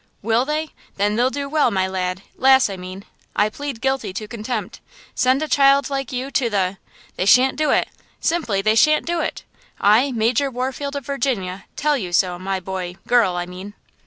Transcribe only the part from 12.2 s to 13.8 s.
my boy–girl, I mean!"